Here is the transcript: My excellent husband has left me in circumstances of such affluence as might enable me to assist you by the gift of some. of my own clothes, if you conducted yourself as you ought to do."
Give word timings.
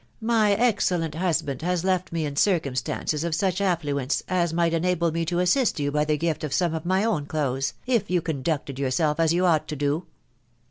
My 0.19 0.53
excellent 0.53 1.13
husband 1.13 1.61
has 1.61 1.83
left 1.83 2.11
me 2.11 2.25
in 2.25 2.35
circumstances 2.35 3.23
of 3.23 3.35
such 3.35 3.61
affluence 3.61 4.23
as 4.27 4.51
might 4.51 4.73
enable 4.73 5.11
me 5.11 5.25
to 5.25 5.37
assist 5.37 5.79
you 5.79 5.91
by 5.91 6.05
the 6.05 6.17
gift 6.17 6.43
of 6.43 6.53
some. 6.55 6.73
of 6.73 6.87
my 6.87 7.03
own 7.03 7.27
clothes, 7.27 7.75
if 7.85 8.09
you 8.09 8.19
conducted 8.19 8.79
yourself 8.79 9.19
as 9.19 9.31
you 9.31 9.45
ought 9.45 9.67
to 9.67 9.75
do." 9.75 10.07